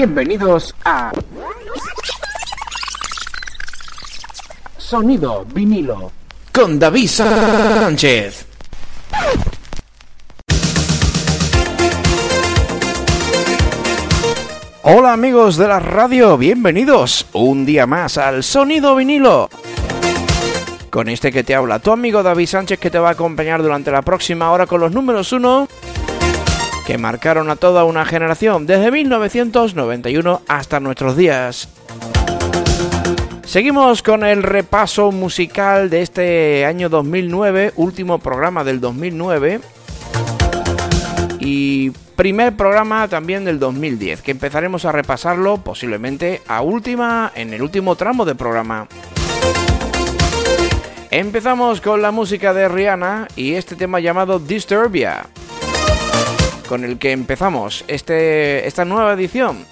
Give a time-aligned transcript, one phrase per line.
[0.00, 1.12] Bienvenidos a
[4.78, 6.10] Sonido vinilo
[6.54, 8.46] con David Sánchez.
[14.84, 19.50] Hola amigos de la radio, bienvenidos un día más al Sonido vinilo.
[20.88, 23.90] Con este que te habla tu amigo David Sánchez que te va a acompañar durante
[23.90, 25.68] la próxima hora con los números 1
[26.86, 31.68] que marcaron a toda una generación desde 1991 hasta nuestros días.
[33.44, 39.60] Seguimos con el repaso musical de este año 2009, último programa del 2009
[41.40, 47.62] y primer programa también del 2010, que empezaremos a repasarlo posiblemente a última en el
[47.62, 48.86] último tramo de programa.
[51.10, 55.26] Empezamos con la música de Rihanna y este tema llamado Disturbia
[56.70, 59.66] con el que empezamos este, esta nueva edición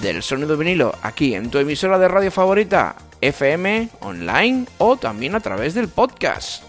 [0.00, 5.40] del Sonido Vinilo aquí en tu emisora de radio favorita, FM, online o también a
[5.40, 6.62] través del podcast.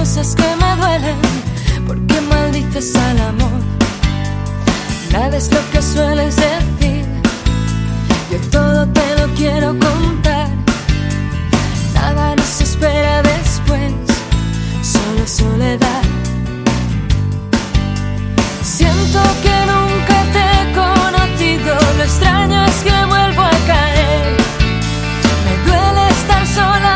[0.00, 1.18] Cosas que me duelen?
[1.86, 3.60] ¿Por qué maldices al amor?
[5.12, 7.04] Nada es lo que sueles decir.
[8.30, 10.48] Yo todo te lo quiero contar.
[11.94, 13.92] Nada nos espera después,
[14.94, 16.04] solo soledad.
[18.76, 24.32] Siento que nunca te he conocido, lo extraño es que vuelvo a caer.
[25.44, 26.94] Me duele estar sola,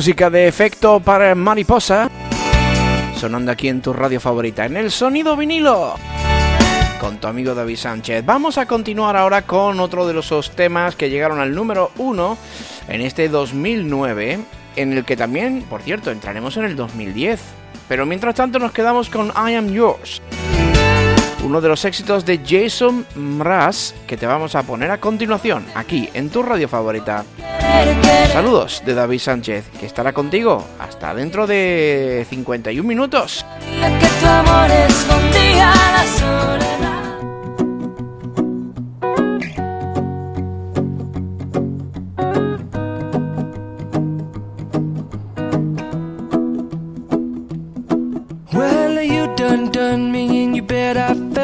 [0.00, 2.10] música de efecto para mariposa.
[3.16, 5.94] Sonando aquí en tu radio favorita, en el sonido vinilo.
[6.98, 8.24] Con tu amigo David Sánchez.
[8.24, 12.38] Vamos a continuar ahora con otro de los temas que llegaron al número uno
[12.88, 14.38] en este 2009.
[14.76, 17.38] En el que también, por cierto, entraremos en el 2010.
[17.86, 20.22] Pero mientras tanto nos quedamos con I Am Yours.
[21.42, 26.08] Uno de los éxitos de Jason Mraz que te vamos a poner a continuación aquí
[26.12, 27.24] en tu radio favorita.
[28.32, 33.44] Saludos de David Sánchez, que estará contigo hasta dentro de 51 minutos.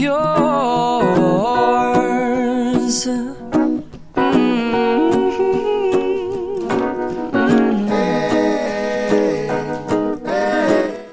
[0.00, 0.70] yours.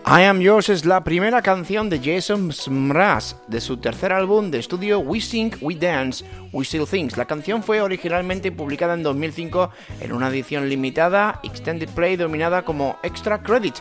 [0.10, 4.60] I Am Yours es la primera canción de Jason Mraz de su tercer álbum de
[4.60, 6.24] estudio We Sing, We Dance,
[6.54, 7.18] We Still Things.
[7.18, 12.98] La canción fue originalmente publicada en 2005 en una edición limitada Extended Play dominada como
[13.04, 13.76] Extra Credit,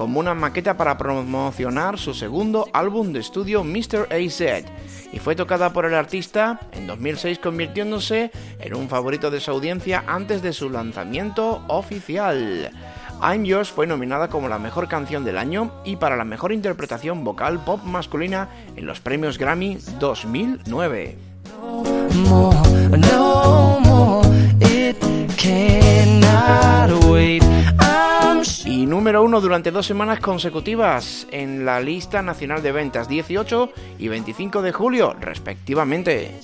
[0.00, 4.08] como una maqueta para promocionar su segundo álbum de estudio Mr.
[4.10, 4.64] AZ
[5.12, 8.30] y fue tocada por el artista en 2006 convirtiéndose
[8.60, 12.70] en un favorito de su audiencia antes de su lanzamiento oficial.
[13.20, 17.22] I'm Yours fue nominada como la mejor canción del año y para la mejor interpretación
[17.22, 21.18] vocal pop masculina en los premios Grammy 2009.
[21.60, 24.24] more, no more.
[24.62, 24.96] It
[28.64, 34.08] y número uno durante dos semanas consecutivas en la lista nacional de ventas 18 y
[34.08, 36.40] 25 de julio, respectivamente.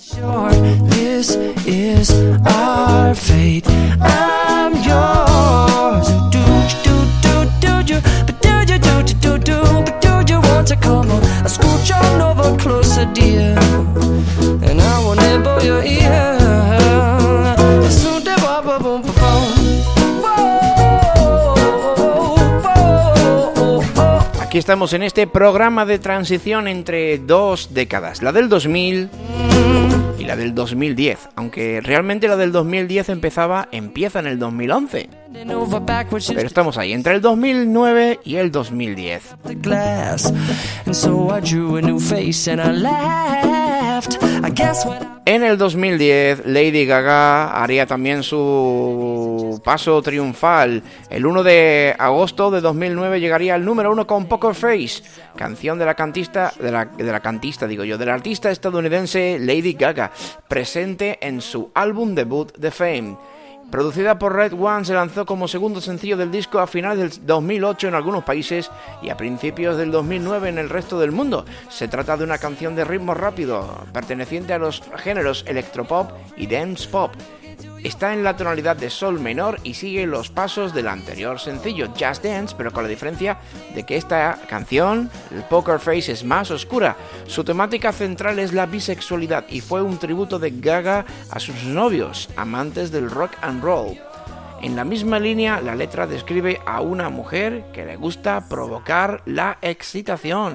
[24.57, 29.11] Aquí estamos en este programa de transición entre dos décadas, la del 2000
[30.19, 35.57] y la del 2010, aunque realmente la del 2010 empezaba, empieza en el 2011, Bending
[35.57, 39.37] over backwards pero estamos ahí, entre el 2009 y el 2010.
[45.25, 50.83] En el 2010, Lady Gaga haría también su paso triunfal.
[51.09, 55.03] El 1 de agosto de 2009 llegaría al número 1 con Poker Face,
[55.35, 60.13] canción de la cantista, de la, cantista digo yo, artista estadounidense Lady Gaga,
[60.47, 63.17] presente en su álbum debut The Fame.
[63.71, 67.89] Producida por Red One, se lanzó como segundo sencillo del disco a finales del 2008
[67.89, 68.71] en algunos países
[69.03, 71.45] y a principios del 2009 en el resto del mundo.
[71.69, 76.89] Se trata de una canción de ritmo rápido, perteneciente a los géneros electropop y dance
[76.89, 77.11] pop.
[77.87, 82.25] Está en la tonalidad de sol menor y sigue los pasos del anterior sencillo, Just
[82.25, 83.39] Dance, pero con la diferencia
[83.77, 86.97] de que esta canción, el Poker Face, es más oscura.
[87.29, 92.29] Su temática central es la bisexualidad y fue un tributo de Gaga a sus novios,
[92.37, 93.97] amantes del rock and roll.
[94.63, 99.59] En la misma línea, la letra describe a una mujer que le gusta provocar la
[99.63, 100.55] excitación.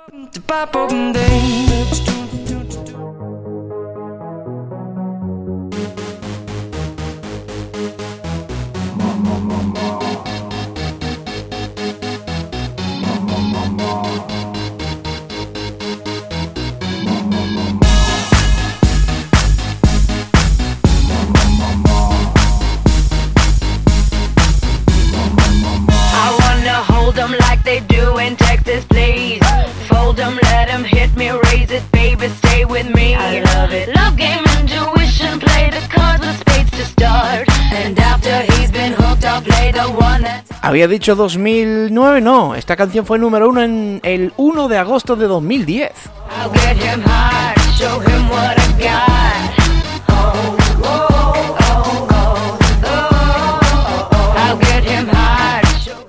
[27.64, 29.42] They do in Texas, please.
[29.90, 33.16] Fold 'em, let 'em hit me, raise it, baby, stay with me.
[33.16, 33.90] I love it.
[33.96, 37.48] Love game, intuition, play the cards with spades to start.
[37.74, 40.50] And after he's been hooked, I'll play the one that's.
[40.64, 45.28] Había dicho 2009, no, esta canción fue número uno en el 1 de agosto de
[45.28, 45.92] 2010.
[46.30, 49.71] I'll get him hard, show him what I got.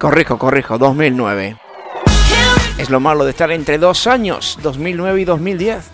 [0.03, 1.57] Corrijo, corrijo, 2009.
[2.77, 5.91] Es lo malo de estar entre dos años, 2009 y 2010.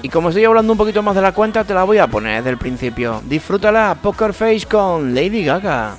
[0.00, 2.36] Y como estoy hablando un poquito más de la cuenta, te la voy a poner
[2.36, 3.20] desde el principio.
[3.26, 5.98] Disfrútala, Poker Face con Lady Gaga.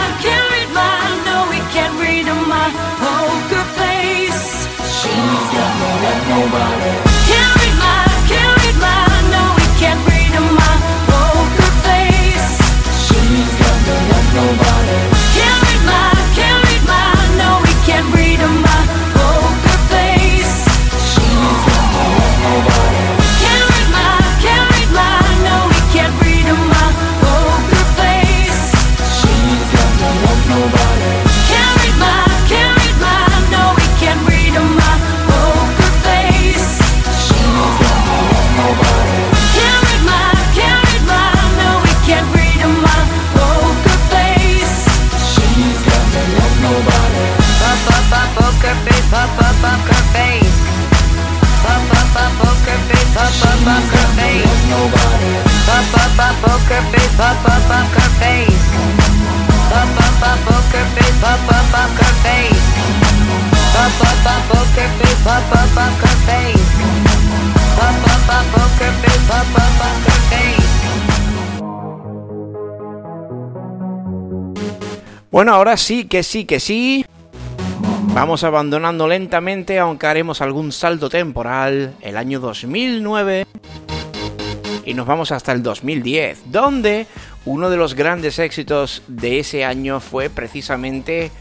[6.01, 7.10] got more than nobody.
[75.41, 77.03] Bueno, ahora sí, que sí, que sí.
[78.13, 83.47] Vamos abandonando lentamente, aunque haremos algún salto temporal, el año 2009.
[84.85, 87.07] Y nos vamos hasta el 2010, donde
[87.45, 91.31] uno de los grandes éxitos de ese año fue precisamente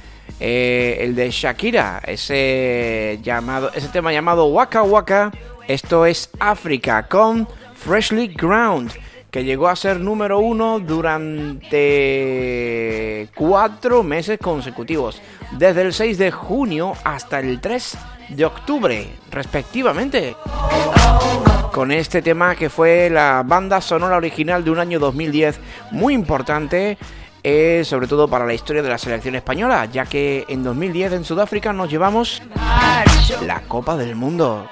[0.41, 5.31] eh, el de Shakira, ese, llamado, ese tema llamado Waka Waka.
[5.69, 8.93] Esto es África con Freshly Ground,
[9.31, 11.79] que llegó a ser número uno durante
[13.35, 17.99] cuatro meses consecutivos, desde el 6 de junio hasta el 3
[18.31, 20.35] de octubre, respectivamente.
[21.73, 25.61] Con este tema que fue la banda sonora original de un año 2010
[25.93, 26.99] muy importante,
[27.43, 31.25] eh, sobre todo para la historia de la selección española, ya que en 2010 en
[31.25, 32.43] Sudáfrica nos llevamos
[33.47, 34.69] la Copa del Mundo.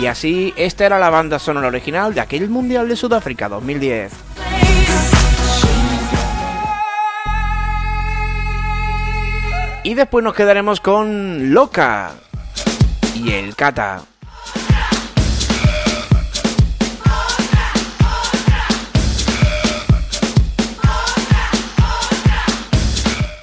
[0.00, 4.10] Y así, esta era la banda sonora original de aquel Mundial de Sudáfrica 2010.
[9.84, 12.12] Y después nos quedaremos con Loca
[13.14, 14.04] y el Kata.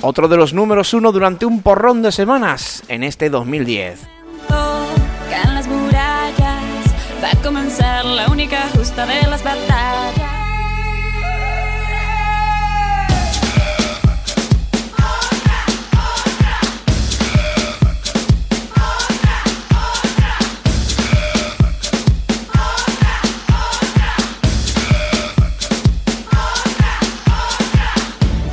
[0.01, 4.16] Otro de los números uno durante un porrón de semanas en este 2010.
[7.47, 10.13] Comenzar la única justa de las batallas.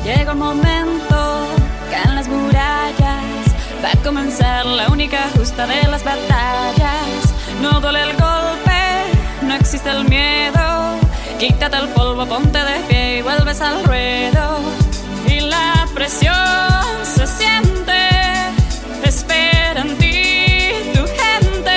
[0.05, 0.95] Llega el momento,
[9.85, 10.99] existe el miedo.
[11.39, 14.61] Quítate el polvo, ponte de pie y vuelves al ruedo.
[15.27, 16.35] Y la presión
[17.03, 17.99] se siente,
[19.03, 21.77] espera en ti tu gente.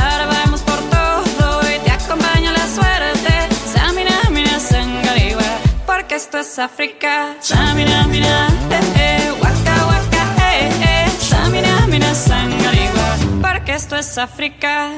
[0.00, 3.32] Ahora vamos por todo y te acompaña la suerte.
[3.72, 5.50] Samina, mina, sangariwa,
[5.86, 7.34] porque esto es África.
[7.40, 11.10] Samina, mina, eh, eh, waka, waka, eh, eh.
[11.20, 14.90] Samina, mina, sangariwa, porque esto es África.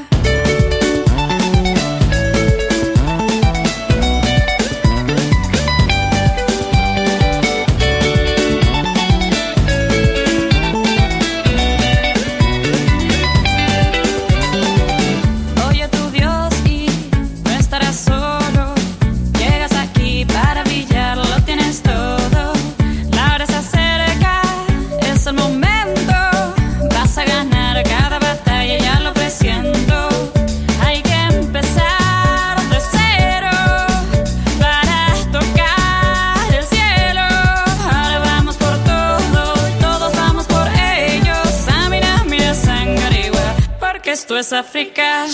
[44.52, 45.26] África.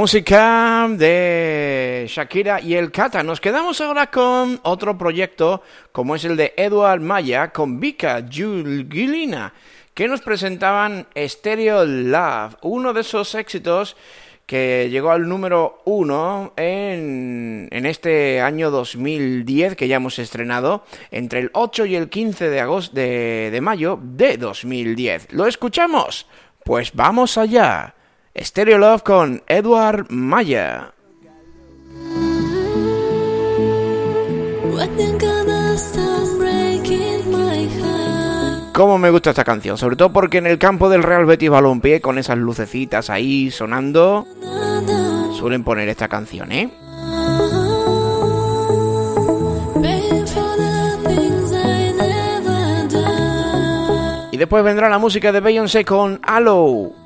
[0.00, 3.22] música de Shakira y el Cata.
[3.22, 9.52] Nos quedamos ahora con otro proyecto, como es el de Edward Maya, con Vika Julgilina,
[9.92, 13.94] que nos presentaban Stereo Love, uno de esos éxitos
[14.46, 21.40] que llegó al número uno en, en, este año 2010 que ya hemos estrenado, entre
[21.40, 25.34] el 8 y el 15 de, agosto, de, de mayo de 2010.
[25.34, 26.26] ¿Lo escuchamos?
[26.64, 27.96] Pues vamos allá.
[28.38, 30.92] Stereo Love con Edward Maya.
[38.72, 42.00] Cómo me gusta esta canción, sobre todo porque en el campo del Real Betis Balompié
[42.00, 44.26] con esas lucecitas ahí sonando
[45.36, 46.70] suelen poner esta canción, ¿eh?
[54.32, 56.99] Y después vendrá la música de Beyoncé con Halo.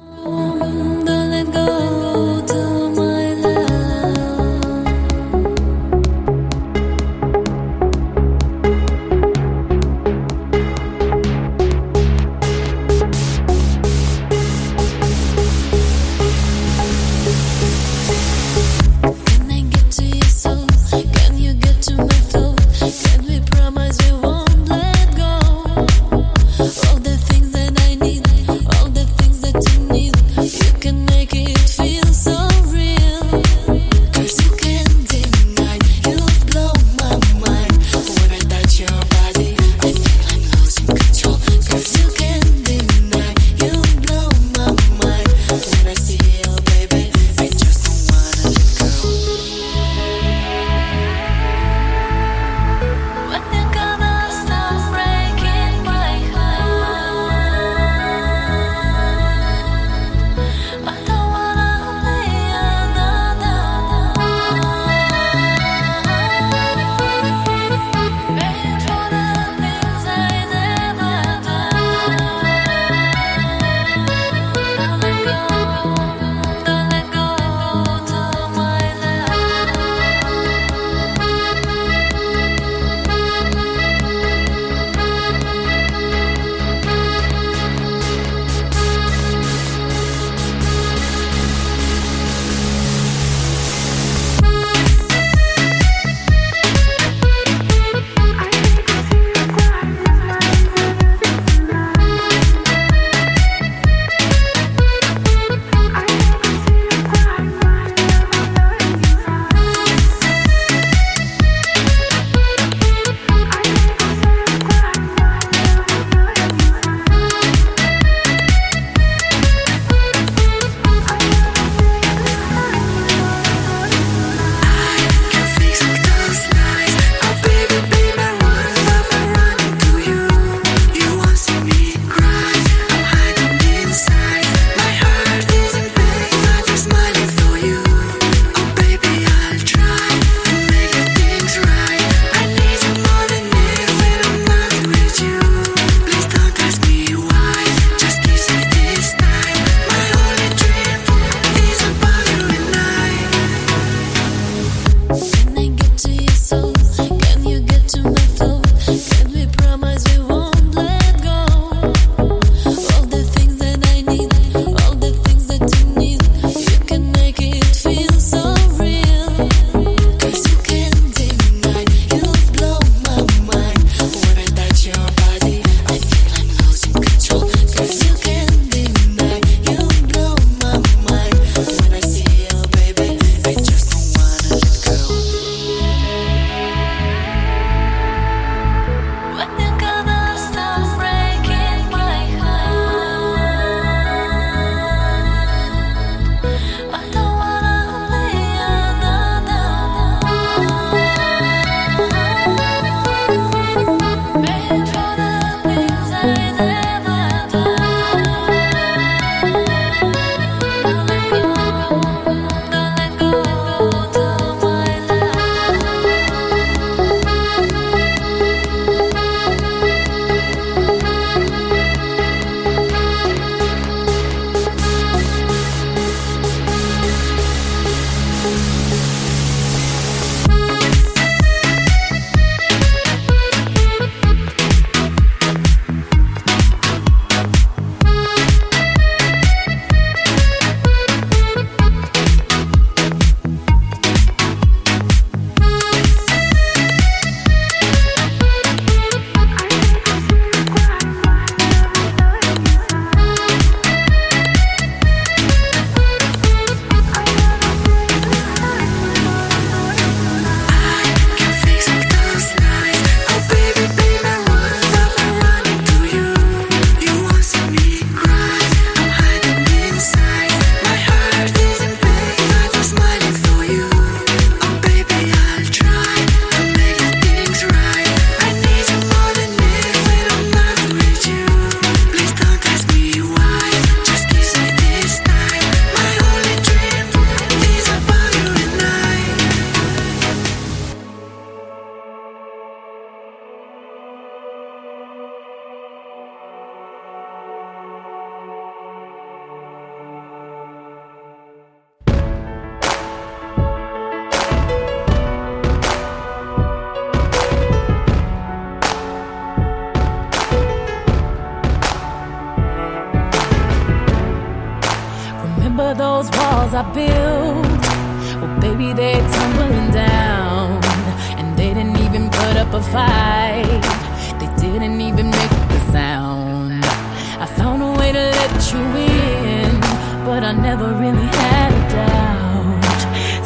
[328.45, 329.81] Let you in,
[330.27, 333.01] but I never really had a doubt.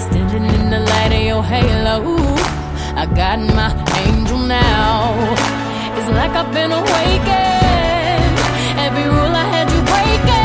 [0.06, 2.16] Standing in the light of your halo,
[3.02, 3.70] I got my
[4.04, 5.14] angel now.
[5.96, 8.36] It's like I've been awakened.
[8.86, 10.38] Every rule I had you breaking.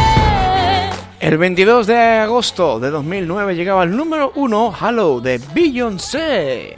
[1.20, 6.78] El 22 de agosto de 2009 llegaba el número 1 Hello de Beyoncé.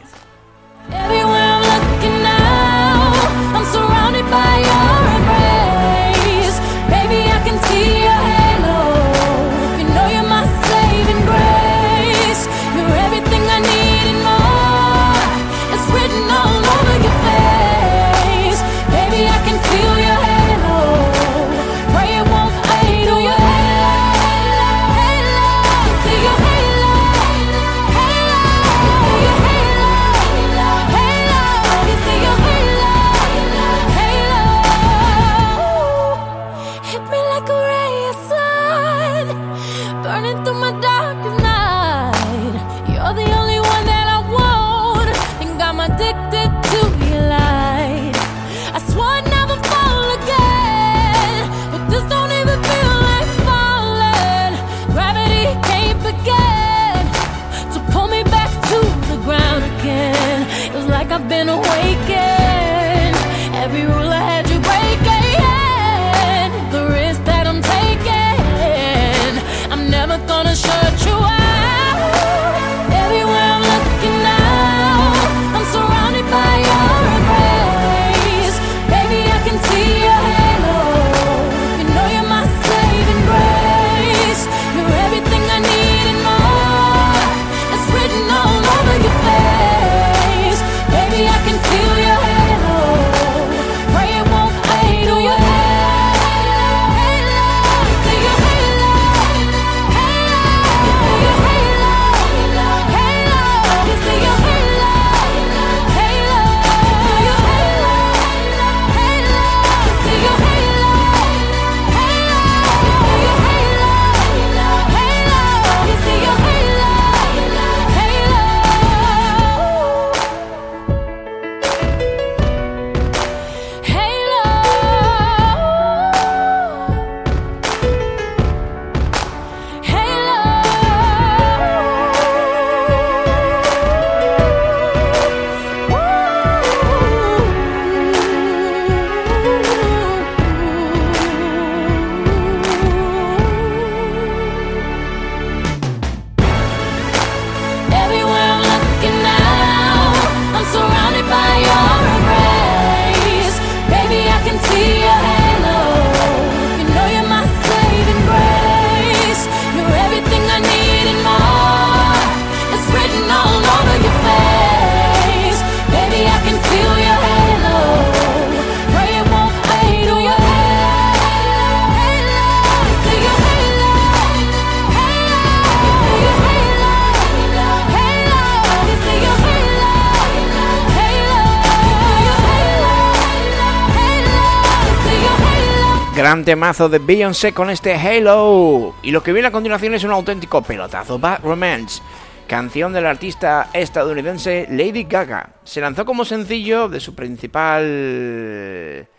[186.46, 188.94] Temazo de Beyoncé con este Halo.
[189.02, 192.02] Y lo que viene a continuación es un auténtico pelotazo, Bad Romance,
[192.48, 195.50] canción del artista estadounidense Lady Gaga.
[195.64, 199.10] Se lanzó como sencillo de su principal...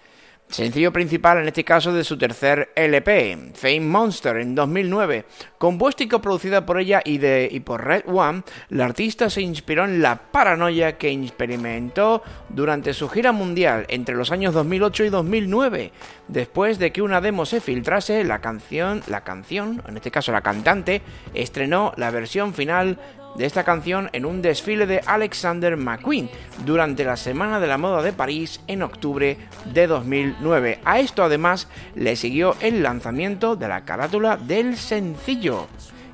[0.48, 5.24] Sencillo principal, en este caso, de su tercer LP, Fame Monster, en 2009.
[5.58, 9.84] Compuesta y coproducida por ella y, de, y por Red One, la artista se inspiró
[9.84, 15.92] en la paranoia que experimentó durante su gira mundial entre los años 2008 y 2009.
[16.28, 20.42] Después de que una demo se filtrase, la canción, la canción, en este caso la
[20.42, 21.02] cantante,
[21.34, 23.00] estrenó la versión final
[23.36, 26.30] de esta canción en un desfile de Alexander McQueen
[26.64, 29.38] durante la Semana de la Moda de París en octubre
[29.72, 30.80] de 2009.
[30.84, 35.66] A esto además le siguió el lanzamiento de la carátula del sencillo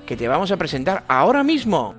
[0.06, 1.94] que te vamos a presentar ahora mismo.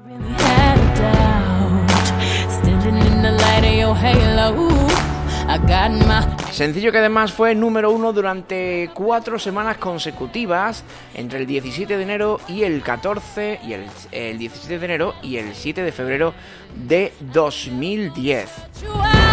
[6.51, 10.83] Sencillo que además fue número uno durante cuatro semanas consecutivas
[11.13, 15.37] entre el 17 de enero y el 14 y el, el 17 de enero y
[15.37, 16.33] el 7 de febrero
[16.75, 18.49] de 2010.
[18.81, 19.23] you out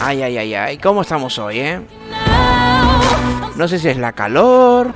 [0.00, 1.80] Ay, ay, ay, ay, ¿cómo estamos hoy, eh?
[3.56, 4.92] No sé si es la calor,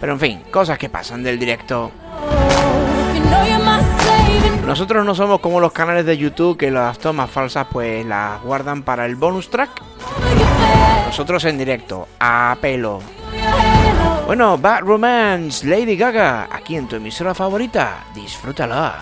[0.00, 1.90] pero en fin, cosas que pasan del directo.
[4.66, 8.82] Nosotros no somos como los canales de YouTube que las tomas falsas pues las guardan
[8.82, 9.82] para el bonus track.
[11.06, 13.00] Nosotros en directo, a pelo.
[14.26, 19.00] Bueno, Bad Romance, Lady Gaga, aquí en tu emisora favorita, disfrútala.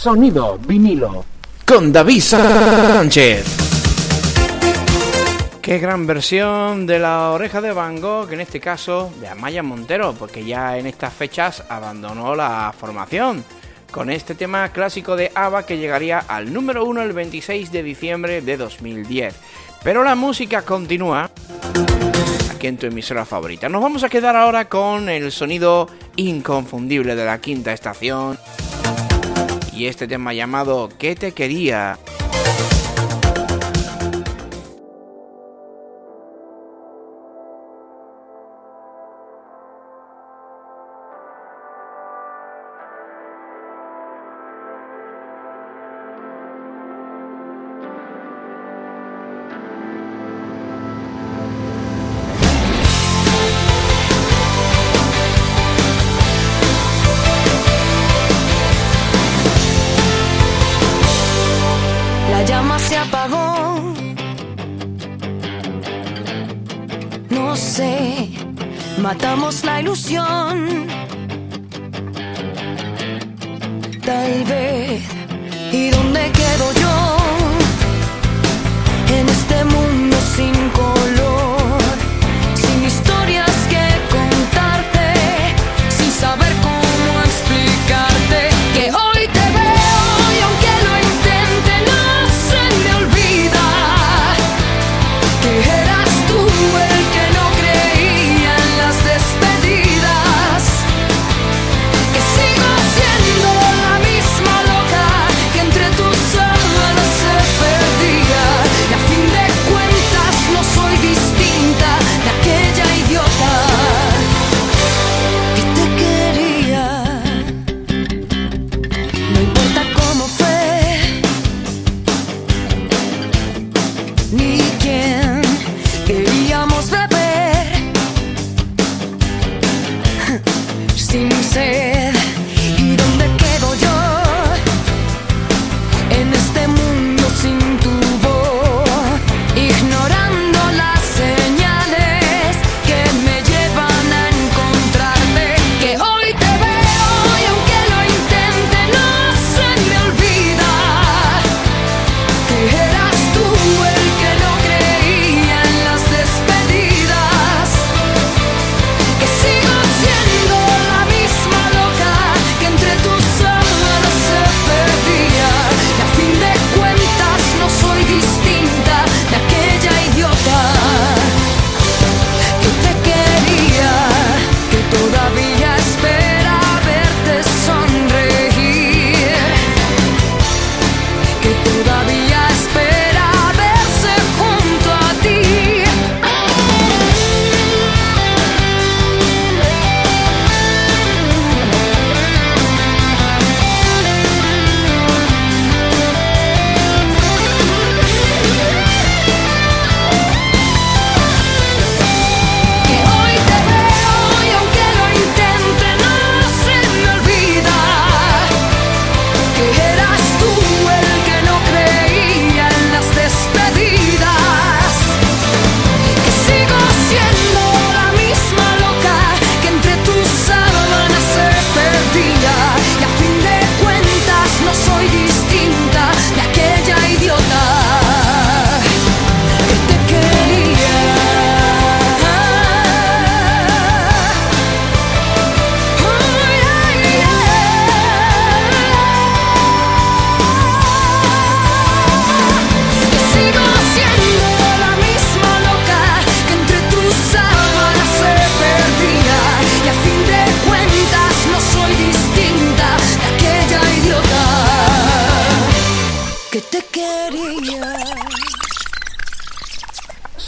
[0.00, 1.26] Sonido vinilo.
[1.66, 3.44] Con David Sánchez.
[5.60, 10.14] Qué gran versión de la oreja de Van Gogh, en este caso de Amaya Montero,
[10.18, 13.44] porque ya en estas fechas abandonó la formación.
[13.90, 18.40] Con este tema clásico de ABBA que llegaría al número 1 el 26 de diciembre
[18.40, 19.34] de 2010.
[19.84, 21.30] Pero la música continúa
[22.50, 23.68] aquí en tu emisora favorita.
[23.68, 28.38] Nos vamos a quedar ahora con el sonido inconfundible de la quinta estación
[29.80, 31.98] y este tema llamado ¿Qué te quería?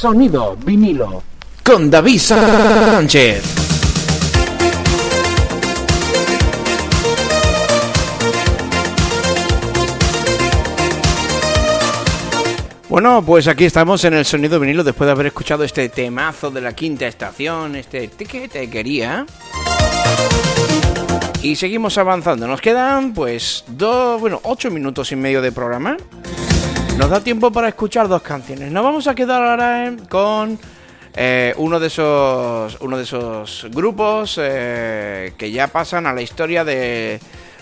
[0.03, 1.23] Sonido vinilo.
[1.63, 3.45] Con David Sánchez.
[12.89, 16.63] Bueno, pues aquí estamos en el sonido vinilo después de haber escuchado este temazo de
[16.63, 19.25] la quinta estación, este que te quería.
[21.43, 22.49] Y seguimos avanzando.
[22.49, 25.97] Nos quedan pues dos, bueno, ocho minutos y medio de programa.
[26.99, 28.71] Nos da tiempo para escuchar dos canciones.
[28.71, 30.59] Nos vamos a quedar ahora con
[31.15, 36.65] eh, uno, de esos, uno de esos grupos eh, que ya pasan a la historia
[36.65, 37.19] de,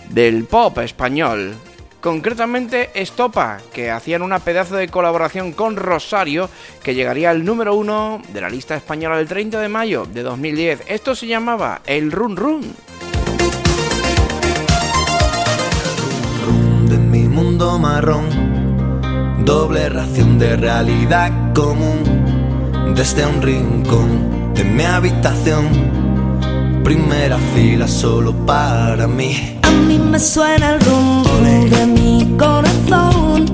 [0.09, 1.55] del pop español.
[2.01, 6.49] Concretamente Estopa, que hacían una pedazo de colaboración con Rosario,
[6.83, 10.83] que llegaría al número uno de la lista española el 30 de mayo de 2010.
[10.87, 12.75] Esto se llamaba El Run Run.
[16.43, 18.50] Run de mi mundo marrón
[19.45, 22.03] doble ración de realidad común,
[22.95, 25.67] desde un rincón de mi habitación,
[26.83, 29.59] primera fila solo para mí.
[29.63, 33.45] A mí me suena el rum rum de mi corazón.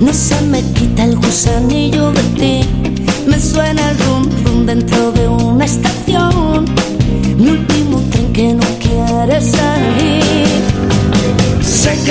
[0.00, 2.68] No se me quita el gusanillo de ti.
[3.26, 6.01] Me suena el rum rum dentro de una estación.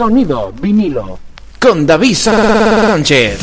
[0.00, 1.18] Sonido vinilo.
[1.60, 3.38] Con David Sánchez.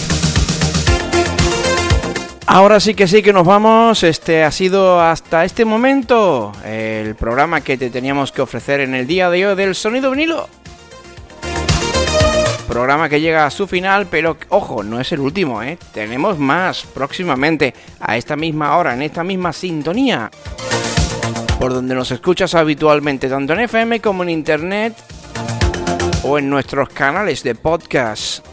[2.47, 4.01] Ahora sí que sí que nos vamos.
[4.01, 9.05] Este ha sido hasta este momento el programa que te teníamos que ofrecer en el
[9.05, 10.49] día de hoy del sonido vinilo.
[12.67, 15.77] Programa que llega a su final, pero ojo, no es el último, ¿eh?
[15.93, 20.31] Tenemos más próximamente a esta misma hora, en esta misma sintonía.
[21.59, 24.95] Por donde nos escuchas habitualmente, tanto en FM como en Internet
[26.27, 28.45] o en nuestros canales de podcast.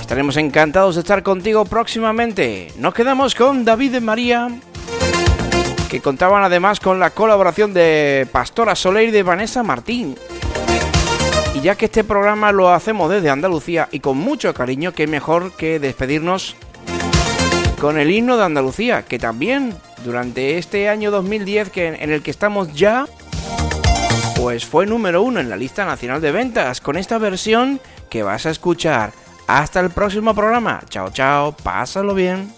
[0.00, 2.72] Estaremos encantados de estar contigo próximamente.
[2.78, 4.48] Nos quedamos con David de María,
[5.90, 10.14] que contaban además con la colaboración de Pastora Soler y de Vanessa Martín.
[11.54, 15.52] Y ya que este programa lo hacemos desde Andalucía y con mucho cariño, qué mejor
[15.52, 16.56] que despedirnos
[17.78, 22.30] con el himno de Andalucía, que también durante este año 2010 que en el que
[22.30, 23.06] estamos ya,
[24.44, 27.80] pues fue número uno en la lista nacional de ventas con esta versión
[28.10, 29.14] que vas a escuchar.
[29.46, 30.82] Hasta el próximo programa.
[30.90, 31.56] Chao, chao.
[31.56, 32.52] Pásalo bien.